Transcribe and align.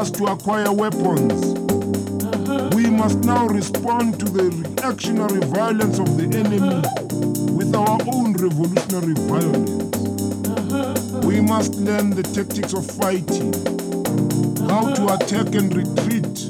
us 0.00 0.10
to 0.10 0.24
acquire 0.24 0.72
weapons. 0.72 1.52
We 2.74 2.88
must 2.88 3.18
now 3.18 3.46
respond 3.46 4.18
to 4.20 4.24
the 4.24 4.44
reactionary 4.44 5.40
violence 5.48 5.98
of 5.98 6.16
the 6.16 6.24
enemy 6.24 6.80
with 7.52 7.74
our 7.74 7.98
own 8.14 8.32
revolutionary 8.32 9.12
violence. 9.28 9.84
We 11.26 11.42
must 11.42 11.74
learn 11.74 12.08
the 12.08 12.22
tactics 12.22 12.72
of 12.72 12.86
fighting, 12.86 13.52
how 14.70 14.94
to 14.94 15.12
attack 15.12 15.54
and 15.54 15.68
retreat 15.76 16.48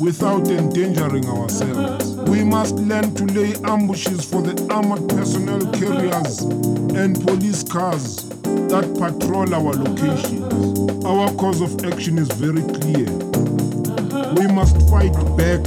without 0.00 0.48
endangering 0.48 1.26
ourselves. 1.26 2.14
We 2.30 2.42
must 2.44 2.76
learn 2.76 3.14
to 3.16 3.24
lay 3.26 3.56
ambushes 3.64 4.24
for 4.24 4.40
the 4.40 4.56
armored 4.72 5.06
personnel 5.10 5.60
carriers 5.72 6.40
and 6.96 7.20
police 7.26 7.62
cars 7.62 8.26
that 8.72 8.88
patrol 8.96 9.52
our 9.54 9.74
locations. 9.74 10.79
Our 11.04 11.32
cause 11.34 11.60
of 11.62 11.84
action 11.84 12.18
is 12.18 12.28
very 12.32 12.60
clear. 12.60 13.08
We 14.34 14.46
must 14.52 14.76
fight 14.90 15.14
back. 15.36 15.60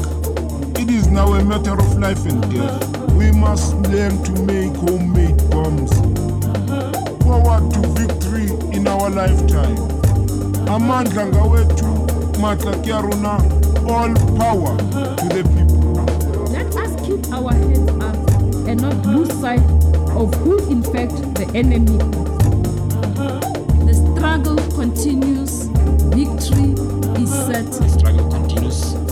It 0.79 0.89
is 0.91 1.07
now 1.07 1.33
a 1.33 1.43
matter 1.43 1.73
of 1.73 1.97
life 1.97 2.23
and 2.25 2.41
death. 2.53 2.97
We 3.13 3.31
must 3.31 3.75
learn 3.89 4.23
to 4.23 4.31
make 4.43 4.75
homemade 4.75 5.37
bombs. 5.49 5.91
Forward 7.23 7.71
to 7.73 7.79
victory 7.97 8.49
in 8.77 8.87
our 8.87 9.09
lifetime. 9.09 9.77
Amandla 10.69 11.25
ngawethu, 11.25 11.89
matla 12.39 13.01
rona, 13.01 13.37
all 13.89 14.13
power 14.37 14.77
to 14.77 15.27
the 15.33 15.43
people. 15.55 15.93
Let 16.53 16.75
us 16.75 16.91
keep 17.05 17.25
our 17.33 17.53
heads 17.53 17.89
up 18.03 18.15
and 18.67 18.81
not 18.81 19.03
lose 19.05 19.33
sight 19.41 19.63
of 20.13 20.33
who 20.35 20.59
in 20.69 20.83
fact 20.83 21.15
the 21.35 21.49
enemy 21.55 21.97
struggle 24.33 24.55
continues, 24.71 25.67
victory 26.09 26.73
is 27.21 27.29
certain. 27.29 27.87
Struggle 27.87 28.31
continues 28.31 29.02